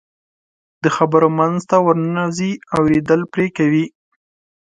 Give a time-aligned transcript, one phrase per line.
[0.83, 3.85] د خبرو منځ ته ورننوځي، اورېدل پرې کوي.